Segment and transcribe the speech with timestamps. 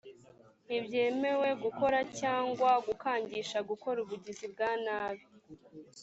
[0.65, 5.23] ntibyemewe gukora cyangwa gukangisha gukora ubugizi bwanabi